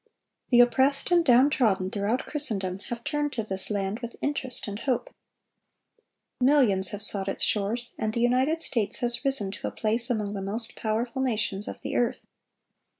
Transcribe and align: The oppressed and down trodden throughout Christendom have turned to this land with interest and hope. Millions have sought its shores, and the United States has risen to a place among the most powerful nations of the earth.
The 0.49 0.61
oppressed 0.61 1.11
and 1.11 1.23
down 1.23 1.51
trodden 1.51 1.91
throughout 1.91 2.25
Christendom 2.25 2.79
have 2.89 3.03
turned 3.03 3.33
to 3.33 3.43
this 3.43 3.69
land 3.69 3.99
with 3.99 4.15
interest 4.19 4.67
and 4.67 4.79
hope. 4.79 5.13
Millions 6.39 6.89
have 6.89 7.03
sought 7.03 7.29
its 7.29 7.43
shores, 7.43 7.93
and 7.99 8.11
the 8.11 8.19
United 8.21 8.63
States 8.63 9.01
has 9.01 9.23
risen 9.23 9.51
to 9.51 9.67
a 9.67 9.71
place 9.71 10.09
among 10.09 10.33
the 10.33 10.41
most 10.41 10.75
powerful 10.75 11.21
nations 11.21 11.67
of 11.67 11.81
the 11.83 11.95
earth. 11.97 12.25